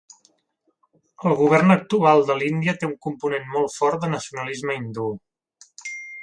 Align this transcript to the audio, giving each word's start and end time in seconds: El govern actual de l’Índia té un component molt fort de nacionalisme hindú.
El 1.31 1.35
govern 1.41 1.73
actual 1.75 2.21
de 2.29 2.37
l’Índia 2.39 2.75
té 2.79 2.89
un 2.89 2.95
component 3.09 3.45
molt 3.53 3.73
fort 3.75 4.01
de 4.07 4.11
nacionalisme 4.15 4.79
hindú. 4.79 5.07